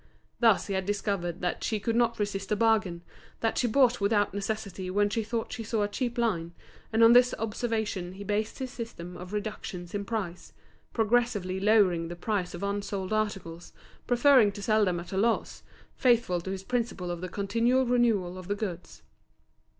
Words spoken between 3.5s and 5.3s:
she bought without necessity when she